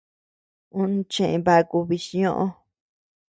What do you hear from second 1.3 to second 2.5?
baku bichñoʼö.